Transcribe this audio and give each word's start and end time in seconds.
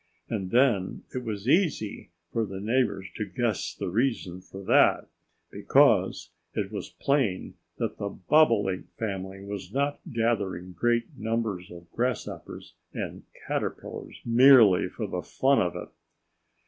And 0.29 0.49
then 0.49 1.03
it 1.13 1.23
was 1.23 1.47
easy 1.47 2.09
for 2.33 2.43
the 2.43 2.59
neighbors 2.59 3.05
to 3.17 3.23
guess 3.23 3.71
the 3.75 3.91
reason 3.91 4.41
for 4.41 4.63
that, 4.63 5.07
because 5.51 6.31
it 6.55 6.71
was 6.71 6.89
plain 6.99 7.53
that 7.77 7.97
the 7.97 8.09
Bobolink 8.09 8.89
family 8.97 9.43
was 9.45 9.71
not 9.71 9.99
gathering 10.11 10.71
great 10.73 11.15
numbers 11.15 11.69
of 11.69 11.87
grasshoppers 11.91 12.73
and 12.91 13.25
caterpillars 13.47 14.19
merely 14.25 14.89
for 14.89 15.05
the 15.05 15.21
fun 15.21 15.61
of 15.61 15.75
it. 15.75 15.89